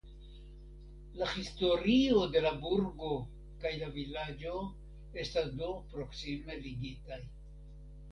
[1.17, 3.09] La historio de la burgo
[3.65, 4.55] kaj la vilaĝo
[5.25, 7.21] estas do proksime ligitaj.